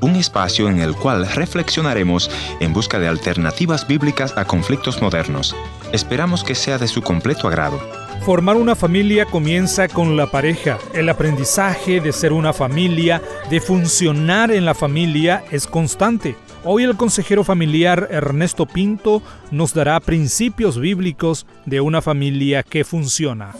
[0.00, 2.28] Un espacio en el cual reflexionaremos
[2.58, 5.54] en busca de alternativas bíblicas a conflictos modernos.
[5.92, 7.78] Esperamos que sea de su completo agrado.
[8.24, 10.78] Formar una familia comienza con la pareja.
[10.92, 16.34] El aprendizaje de ser una familia, de funcionar en la familia, es constante.
[16.64, 23.52] Hoy el consejero familiar Ernesto Pinto nos dará principios bíblicos de una familia que funciona.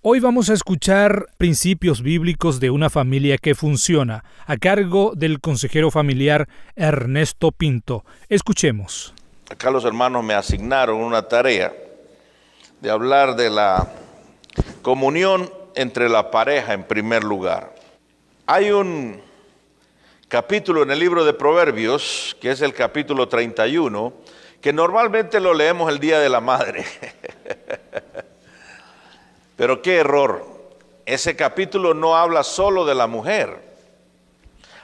[0.07, 5.91] Hoy vamos a escuchar principios bíblicos de una familia que funciona, a cargo del consejero
[5.91, 8.05] familiar Ernesto Pinto.
[8.29, 9.15] Escuchemos.
[9.49, 11.73] Acá los hermanos me asignaron una tarea
[12.83, 13.95] de hablar de la
[14.83, 17.75] comunión entre la pareja en primer lugar.
[18.45, 19.23] Hay un
[20.29, 24.13] capítulo en el libro de Proverbios, que es el capítulo 31,
[24.61, 26.85] que normalmente lo leemos el Día de la Madre.
[29.57, 30.47] Pero qué error.
[31.07, 33.59] Ese capítulo no habla solo de la mujer.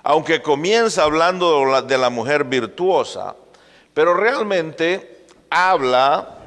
[0.03, 3.37] Aunque comienza hablando de la mujer virtuosa,
[3.93, 6.39] pero realmente habla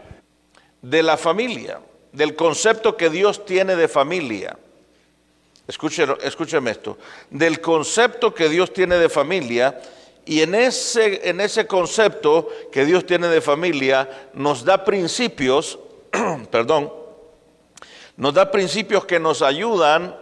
[0.82, 1.80] de la familia,
[2.12, 4.58] del concepto que Dios tiene de familia.
[5.68, 6.98] Escúcheme, esto,
[7.30, 9.80] del concepto que Dios tiene de familia
[10.26, 15.80] y en ese, en ese concepto que Dios tiene de familia nos da principios,
[16.52, 16.92] perdón,
[18.18, 20.16] nos da principios que nos ayudan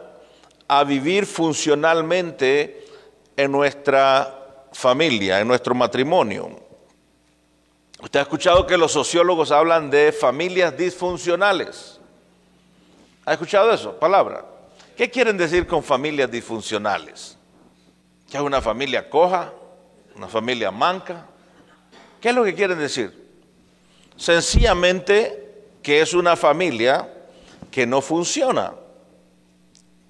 [0.68, 2.86] a vivir funcionalmente
[3.36, 6.60] en nuestra familia, en nuestro matrimonio.
[8.02, 12.00] Usted ha escuchado que los sociólogos hablan de familias disfuncionales.
[13.26, 14.00] ¿Ha escuchado eso?
[14.00, 14.46] Palabra.
[14.96, 17.38] ¿Qué quieren decir con familias disfuncionales?
[18.30, 19.54] ¿Que es una familia coja?
[20.16, 21.28] ¿Una familia manca?
[22.20, 23.30] ¿Qué es lo que quieren decir?
[24.16, 27.10] Sencillamente que es una familia
[27.72, 28.74] que no funciona.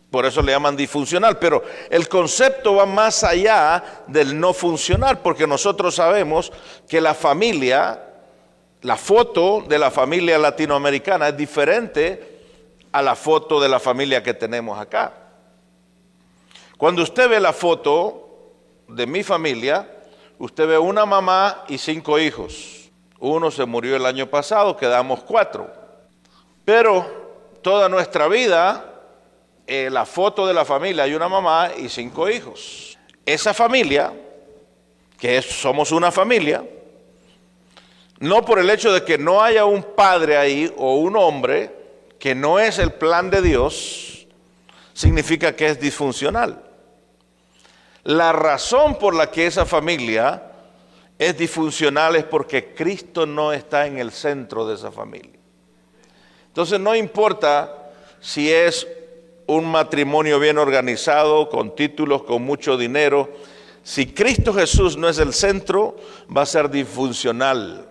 [0.09, 5.47] Por eso le llaman disfuncional, pero el concepto va más allá del no funcionar, porque
[5.47, 6.51] nosotros sabemos
[6.89, 8.03] que la familia,
[8.81, 12.41] la foto de la familia latinoamericana es diferente
[12.91, 15.13] a la foto de la familia que tenemos acá.
[16.77, 18.27] Cuando usted ve la foto
[18.89, 19.87] de mi familia,
[20.39, 22.89] usted ve una mamá y cinco hijos.
[23.19, 25.71] Uno se murió el año pasado, quedamos cuatro.
[26.65, 27.20] Pero
[27.61, 28.91] toda nuestra vida
[29.67, 32.97] eh, la foto de la familia, hay una mamá y cinco hijos.
[33.25, 34.11] Esa familia,
[35.17, 36.61] que somos una familia,
[38.19, 41.73] no por el hecho de que no haya un padre ahí o un hombre,
[42.19, 44.27] que no es el plan de Dios,
[44.93, 46.61] significa que es disfuncional.
[48.03, 50.51] La razón por la que esa familia
[51.17, 55.40] es disfuncional es porque Cristo no está en el centro de esa familia.
[56.51, 57.73] Entonces no importa
[58.19, 58.85] si es
[59.47, 63.29] un matrimonio bien organizado, con títulos, con mucho dinero,
[63.83, 65.95] si Cristo Jesús no es el centro,
[66.35, 67.87] va a ser disfuncional.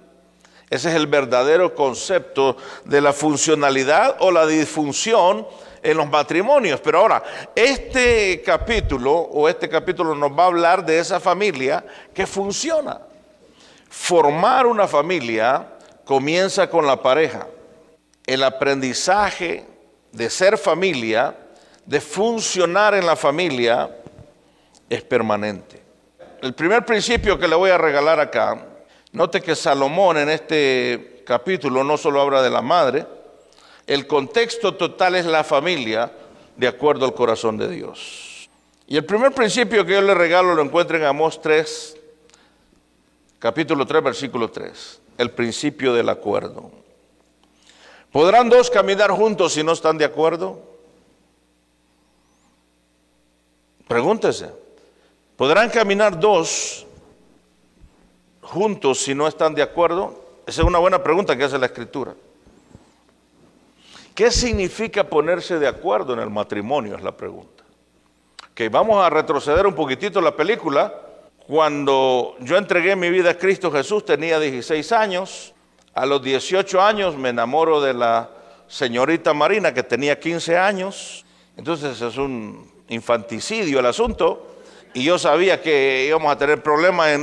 [0.69, 5.47] Ese es el verdadero concepto de la funcionalidad o la disfunción
[5.83, 6.81] en los matrimonios.
[6.81, 7.23] Pero ahora,
[7.55, 11.83] este capítulo o este capítulo nos va a hablar de esa familia
[12.13, 13.01] que funciona.
[13.89, 15.67] Formar una familia
[16.05, 17.47] comienza con la pareja
[18.31, 19.65] el aprendizaje
[20.13, 21.37] de ser familia,
[21.85, 23.91] de funcionar en la familia,
[24.89, 25.83] es permanente.
[26.41, 28.69] El primer principio que le voy a regalar acá,
[29.11, 33.05] note que Salomón en este capítulo no solo habla de la madre,
[33.85, 36.13] el contexto total es la familia
[36.57, 38.49] de acuerdo al corazón de Dios.
[38.87, 41.97] Y el primer principio que yo le regalo lo encuentra en Amós 3,
[43.41, 46.80] capítulo 3, versículo 3, el principio del acuerdo.
[48.13, 50.59] ¿Podrán dos caminar juntos si no están de acuerdo?
[53.87, 54.51] Pregúntese.
[55.37, 56.87] ¿Podrán caminar dos
[58.43, 60.21] juntos si no están de acuerdo?
[60.47, 62.15] Esa es una buena pregunta que hace la escritura.
[64.15, 66.97] ¿Qué significa ponerse de acuerdo en el matrimonio?
[66.97, 67.65] Es la pregunta.
[68.55, 70.93] Que vamos a retroceder un poquitito la película.
[71.47, 75.55] Cuando yo entregué mi vida a Cristo Jesús tenía 16 años.
[75.95, 78.31] A los 18 años me enamoro de la
[78.69, 81.25] señorita Marina que tenía 15 años.
[81.57, 84.51] Entonces es un infanticidio el asunto,
[84.93, 87.17] y yo sabía que íbamos a tener problemas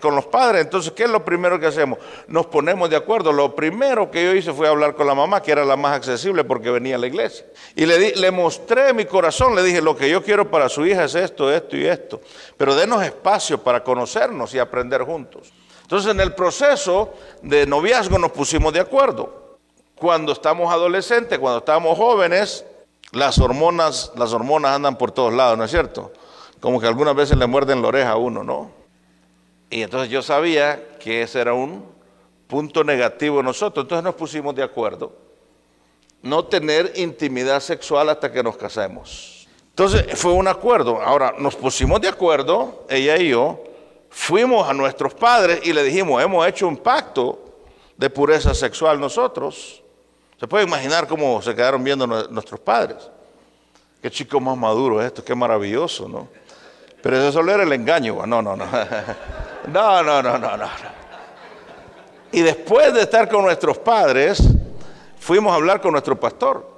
[0.00, 0.62] con los padres.
[0.62, 1.98] Entonces, ¿qué es lo primero que hacemos?
[2.26, 3.32] Nos ponemos de acuerdo.
[3.32, 6.42] Lo primero que yo hice fue hablar con la mamá, que era la más accesible
[6.42, 7.46] porque venía a la iglesia.
[7.76, 11.04] Y le, le mostré mi corazón, le dije, lo que yo quiero para su hija
[11.04, 12.20] es esto, esto y esto.
[12.56, 15.52] Pero denos espacio para conocernos y aprender juntos.
[15.82, 17.12] Entonces, en el proceso
[17.42, 19.58] de noviazgo nos pusimos de acuerdo.
[19.94, 22.64] Cuando estamos adolescentes, cuando estamos jóvenes,
[23.12, 26.12] las hormonas, las hormonas andan por todos lados, ¿no es cierto?
[26.62, 28.70] como que algunas veces le muerden la oreja a uno, ¿no?
[29.68, 31.84] Y entonces yo sabía que ese era un
[32.46, 35.12] punto negativo en nosotros, entonces nos pusimos de acuerdo.
[36.22, 39.48] No tener intimidad sexual hasta que nos casemos.
[39.70, 41.02] Entonces fue un acuerdo.
[41.02, 43.58] Ahora nos pusimos de acuerdo, ella y yo,
[44.12, 47.40] fuimos a nuestros padres y le dijimos, hemos hecho un pacto
[47.96, 49.82] de pureza sexual nosotros.
[50.38, 53.10] Se puede imaginar cómo se quedaron viendo nuestros padres.
[54.00, 56.28] Qué chico más maduro esto, qué maravilloso, ¿no?
[57.00, 58.26] Pero eso solo era el engaño.
[58.26, 58.66] No, no, no.
[59.68, 60.68] No, no, no, no, no.
[62.32, 64.42] Y después de estar con nuestros padres,
[65.18, 66.68] fuimos a hablar con nuestro pastor.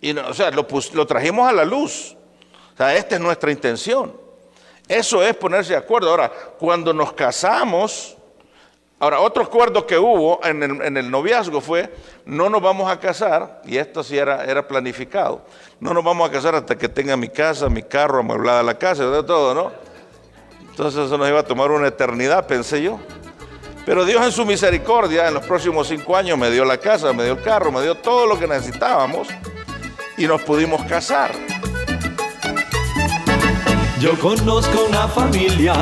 [0.00, 2.16] Y, o sea, lo, lo trajimos a la luz.
[2.74, 4.12] O sea, esta es nuestra intención.
[4.88, 6.10] Eso es ponerse de acuerdo.
[6.10, 8.16] Ahora, cuando nos casamos,
[9.02, 11.92] Ahora, otro acuerdo que hubo en el, noviazgo fue,
[12.24, 15.44] no nos vamos a casar, y esto sí era, planificado,
[15.80, 19.02] no nos vamos a casar hasta que tenga mi casa, mi carro, amueblada la casa,
[19.26, 19.72] todo, ¿no?
[20.70, 23.00] Entonces eso nos iba a tomar una eternidad, pensé yo.
[23.84, 27.24] Pero Dios en su misericordia, en los próximos cinco años me dio la casa, me
[27.24, 29.26] dio el carro, me dio todo lo que necesitábamos
[30.16, 31.32] y nos pudimos casar.
[34.02, 35.74] Yo conozco una familia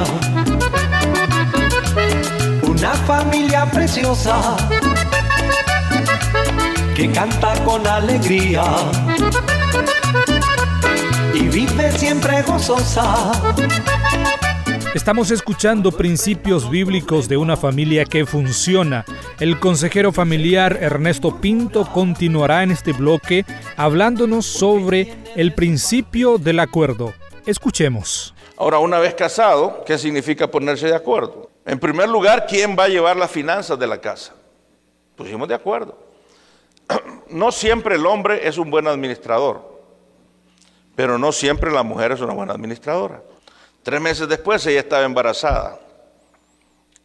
[2.69, 4.59] una familia preciosa
[6.95, 8.63] que canta con alegría
[11.33, 13.33] y vive siempre gozosa.
[14.95, 19.07] Estamos escuchando principios bíblicos de una familia que funciona.
[19.39, 23.47] El consejero familiar Ernesto Pinto continuará en este bloque
[23.79, 27.15] hablándonos sobre el principio del acuerdo.
[27.47, 28.35] Escuchemos.
[28.57, 31.51] Ahora, una vez casado, ¿qué significa ponerse de acuerdo?
[31.65, 34.35] En primer lugar, ¿quién va a llevar las finanzas de la casa?
[35.17, 35.97] Pusimos de acuerdo.
[37.31, 39.83] No siempre el hombre es un buen administrador,
[40.97, 43.23] pero no siempre la mujer es una buena administradora.
[43.85, 45.79] Tres meses después ella estaba embarazada.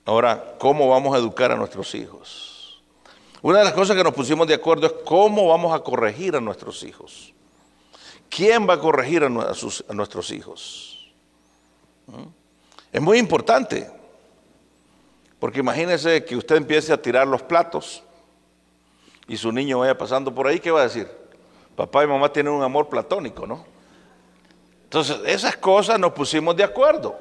[0.03, 2.81] Ahora, ¿cómo vamos a educar a nuestros hijos?
[3.43, 6.41] Una de las cosas que nos pusimos de acuerdo es cómo vamos a corregir a
[6.41, 7.34] nuestros hijos.
[8.29, 11.13] ¿Quién va a corregir a, nuestros hijos?
[12.07, 12.27] ¿Mm?
[12.91, 13.89] Es muy importante.
[15.39, 18.01] Porque imagínese que usted empiece a tirar los platos
[19.27, 21.09] y su niño vaya pasando por ahí, ¿qué va a decir?
[21.75, 23.65] Papá y mamá tienen un amor platónico, ¿no?
[24.83, 27.19] Entonces, esas cosas nos pusimos de acuerdo.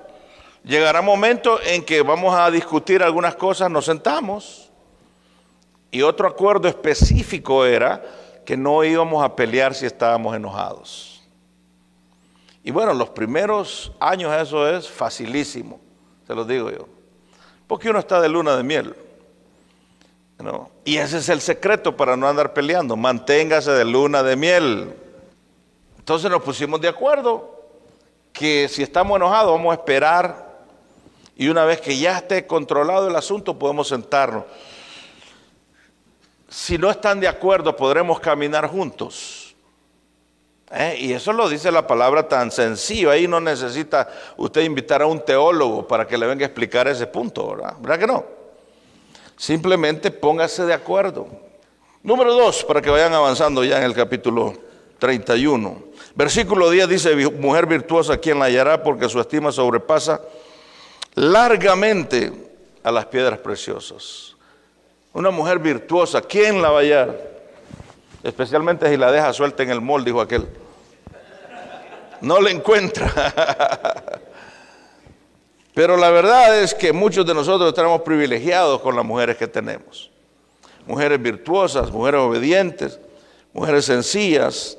[0.62, 4.70] Llegará momento en que vamos a discutir algunas cosas, nos sentamos.
[5.90, 8.02] Y otro acuerdo específico era
[8.44, 11.23] que no íbamos a pelear si estábamos enojados.
[12.62, 15.81] Y bueno, los primeros años eso es facilísimo,
[16.26, 16.88] se los digo yo.
[17.67, 18.94] Porque uno está de luna de miel.
[20.85, 22.96] Y ese es el secreto para no andar peleando.
[22.96, 24.94] Manténgase de luna de miel.
[25.98, 27.63] Entonces nos pusimos de acuerdo
[28.32, 30.65] que si estamos enojados vamos a esperar
[31.36, 34.44] y una vez que ya esté controlado el asunto podemos sentarnos.
[36.55, 39.56] Si no están de acuerdo podremos caminar juntos.
[40.70, 40.96] ¿Eh?
[41.01, 43.11] Y eso lo dice la palabra tan sencillo.
[43.11, 47.08] Ahí no necesita usted invitar a un teólogo para que le venga a explicar ese
[47.08, 47.75] punto, ¿verdad?
[47.81, 48.25] ¿Verdad que no?
[49.37, 51.27] Simplemente póngase de acuerdo.
[52.05, 54.55] Número dos, para que vayan avanzando ya en el capítulo
[55.01, 55.82] 31.
[56.15, 58.81] Versículo 10 dice, mujer virtuosa, ¿quién la hallará?
[58.81, 60.20] Porque su estima sobrepasa
[61.15, 62.32] largamente
[62.84, 64.33] a las piedras preciosas.
[65.14, 67.18] Una mujer virtuosa, ¿quién la va a hallar?
[68.22, 70.46] Especialmente si la deja suelta en el molde, dijo aquel
[72.24, 73.12] no le encuentra.
[75.74, 80.10] Pero la verdad es que muchos de nosotros estamos privilegiados con las mujeres que tenemos.
[80.86, 82.98] Mujeres virtuosas, mujeres obedientes,
[83.52, 84.78] mujeres sencillas.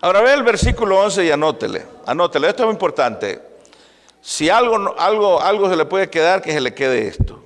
[0.00, 1.86] Ahora ve el versículo 11 y anótele.
[2.06, 3.40] Anótele, esto es muy importante.
[4.20, 7.41] Si algo, algo, algo se le puede quedar, que se le quede esto.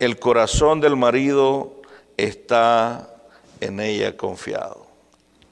[0.00, 1.82] El corazón del marido
[2.16, 3.14] está
[3.60, 4.86] en ella confiado.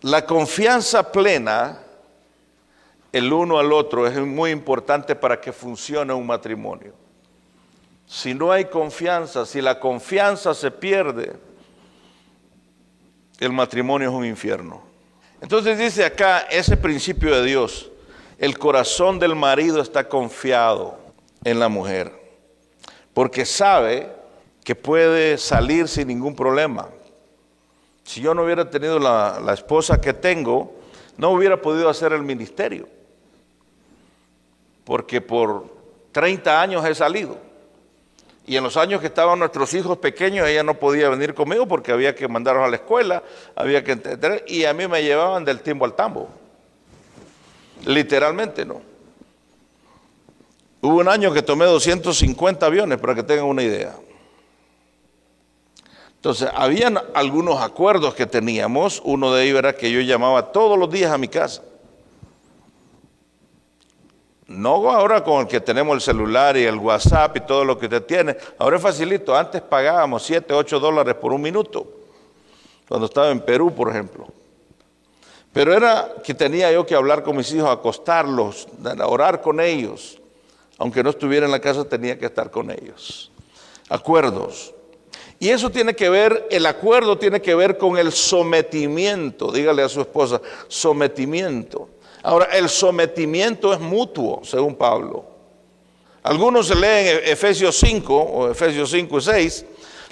[0.01, 1.83] La confianza plena
[3.13, 6.93] el uno al otro es muy importante para que funcione un matrimonio.
[8.07, 11.37] Si no hay confianza, si la confianza se pierde,
[13.39, 14.83] el matrimonio es un infierno.
[15.43, 17.91] Entonces dice acá ese principio de Dios,
[18.39, 20.99] el corazón del marido está confiado
[21.45, 22.13] en la mujer,
[23.13, 24.18] porque sabe
[24.69, 26.91] que puede salir sin ningún problema.
[28.05, 30.77] Si yo no hubiera tenido la, esposa que tengo,
[31.17, 32.87] no hubiera podido hacer el ministerio,
[34.85, 35.65] porque por
[36.13, 37.39] 30 años he salido.
[38.47, 41.91] Y en los años que estaban nuestros hijos pequeños, ella no podía venir conmigo porque
[41.91, 43.23] había que mandarlos a la escuela,
[43.57, 46.29] había que entender, y a mí me llevaban del tiempo al tambo.
[47.87, 48.83] Literalmente, ¿no?
[50.83, 53.95] Hubo un año que tomé 250 aviones, para que tengan una idea.
[56.19, 59.01] Entonces, habían algunos acuerdos que teníamos.
[59.05, 61.63] Uno de ellos era que yo llamaba todos los días a mi casa.
[64.49, 67.87] No ahora con el que tenemos el celular y el WhatsApp y todo lo que
[67.87, 68.37] usted tiene.
[68.59, 69.37] Ahora es facilito.
[69.37, 71.87] Antes pagábamos 7, 8 dólares por un minuto.
[72.89, 74.27] Cuando estaba en Perú, por ejemplo.
[75.53, 78.67] Pero era que tenía yo que hablar con mis hijos, acostarlos,
[79.07, 80.19] orar con ellos.
[80.79, 83.31] Aunque no estuviera en la casa, tenía que estar con ellos.
[83.89, 84.75] Acuerdos.
[85.41, 89.53] Y eso tiene que ver, el acuerdo tiene que ver con el sometimiento.
[89.53, 91.89] Dígale a su esposa, sometimiento.
[92.23, 95.25] Ahora, el sometimiento es mutuo, según Pablo.
[96.23, 99.65] Algunos leen Efesios 5 o Efesios 5 y 6,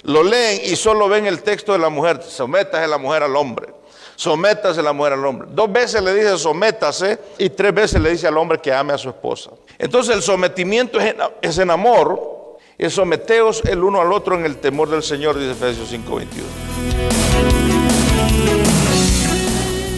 [0.03, 3.67] lo leen y solo ven el texto de la mujer, sométase la mujer al hombre,
[4.15, 5.47] sométase la mujer al hombre.
[5.51, 8.97] Dos veces le dice sométase y tres veces le dice al hombre que ame a
[8.97, 9.51] su esposa.
[9.77, 10.97] Entonces el sometimiento
[11.41, 12.36] es en, amor
[12.77, 16.47] y someteos el uno al otro en el temor del Señor, dice Efesios 5, 21.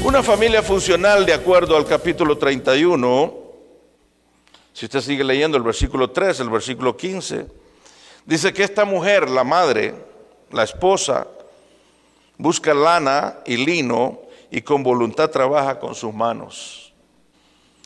[0.05, 3.33] Una familia funcional, de acuerdo al capítulo 31,
[4.73, 7.45] si usted sigue leyendo el versículo 3, el versículo 15,
[8.25, 9.93] dice que esta mujer, la madre,
[10.51, 11.27] la esposa,
[12.37, 16.93] busca lana y lino y con voluntad trabaja con sus manos.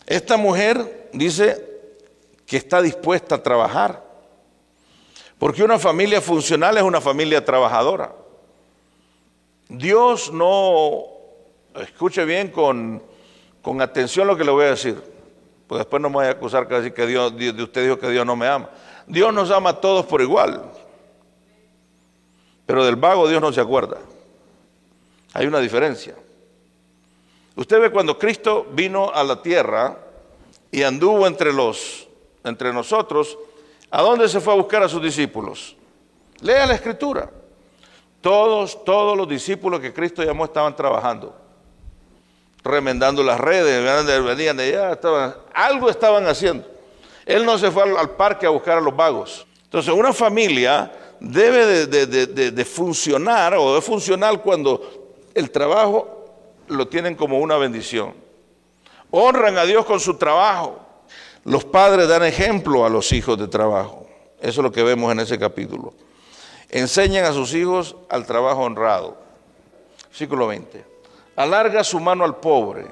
[0.06, 1.66] Esta mujer dice
[2.46, 4.13] que está dispuesta a trabajar,
[5.44, 8.16] porque una familia funcional es una familia trabajadora.
[9.68, 11.04] Dios no
[11.76, 13.04] escuche bien con,
[13.82, 15.04] atención lo que le voy a decir,
[15.68, 18.26] pues después no me voy a acusar casi que Dios, de usted dijo que Dios
[18.26, 18.70] no me ama.
[19.06, 20.64] Dios nos ama a todos por igual,
[22.66, 23.98] pero del vago Dios no se acuerda.
[25.34, 26.16] Hay una diferencia.
[27.58, 29.98] Usted ve cuando Cristo vino a la tierra
[30.72, 32.08] y anduvo entre los
[32.46, 33.38] entre nosotros,
[33.94, 35.78] ¿a dónde se fue a buscar a sus discípulos?
[36.42, 37.30] Lea la escritura.
[38.20, 41.44] Todos, todos los discípulos que Cristo llamó estaban trabajando
[42.64, 46.66] remendando las redes, venían de allá, estaban, algo estaban haciendo.
[47.26, 49.46] Él no se fue al, parque a buscar a los vagos.
[49.64, 54.82] Entonces, una familia debe de, funcionar o de funcionar cuando
[55.34, 56.26] el trabajo
[56.68, 58.14] lo tienen como una bendición.
[59.12, 60.80] Honran a Dios con su trabajo.
[61.44, 64.08] Los padres dan ejemplo a los hijos de trabajo.
[64.40, 65.94] Eso es lo que vemos en ese capítulo.
[66.70, 69.18] Enseñan a sus hijos al trabajo honrado.
[70.10, 70.94] Versículo 20
[71.36, 72.86] alarga su mano al pobre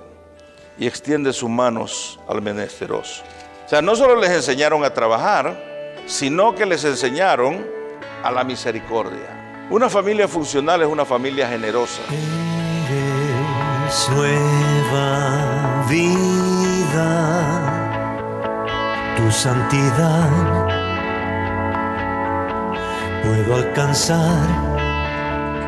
[0.77, 3.23] y extiende sus manos al menesteroso.
[3.65, 7.65] O sea, no solo les enseñaron a trabajar, sino que les enseñaron
[8.23, 9.67] a la misericordia.
[9.69, 12.01] Una familia funcional es una familia generosa.
[14.09, 17.60] nueva vida,
[19.15, 20.29] tu santidad.
[23.23, 24.80] Puedo alcanzar